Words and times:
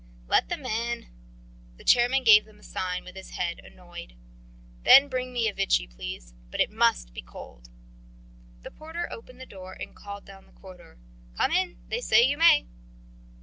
"Let 0.27 0.49
them 0.49 0.65
in." 0.65 1.09
The 1.77 1.83
chairman 1.83 2.23
gave 2.23 2.47
a 2.47 2.63
sign 2.63 3.03
with 3.03 3.15
his 3.15 3.37
head, 3.37 3.59
annoyed. 3.59 4.15
"Then 4.81 5.09
bring 5.09 5.31
me 5.31 5.47
a 5.47 5.53
Vichy, 5.53 5.85
please. 5.85 6.33
But 6.49 6.59
it 6.59 6.71
must 6.71 7.13
be 7.13 7.21
cold." 7.21 7.69
The 8.63 8.71
porter 8.71 9.07
opened 9.11 9.39
the 9.39 9.45
door 9.45 9.73
and 9.79 9.95
called 9.95 10.25
down 10.25 10.47
the 10.47 10.53
corridor: 10.53 10.97
"Come 11.37 11.51
in. 11.51 11.77
They 11.89 12.01
say 12.01 12.23
you 12.23 12.39
may." 12.39 12.65